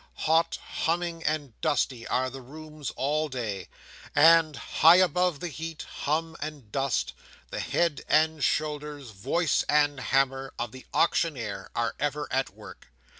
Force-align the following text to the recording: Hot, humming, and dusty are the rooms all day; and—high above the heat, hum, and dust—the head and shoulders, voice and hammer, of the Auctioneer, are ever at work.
Hot, 0.25 0.55
humming, 0.63 1.23
and 1.23 1.61
dusty 1.61 2.07
are 2.07 2.31
the 2.31 2.41
rooms 2.41 2.91
all 2.95 3.29
day; 3.29 3.69
and—high 4.15 4.95
above 4.95 5.41
the 5.41 5.47
heat, 5.47 5.83
hum, 5.83 6.35
and 6.41 6.71
dust—the 6.71 7.59
head 7.59 8.01
and 8.09 8.43
shoulders, 8.43 9.11
voice 9.11 9.61
and 9.69 9.99
hammer, 9.99 10.55
of 10.57 10.71
the 10.71 10.87
Auctioneer, 10.91 11.69
are 11.75 11.93
ever 11.99 12.27
at 12.33 12.49
work. 12.49 12.87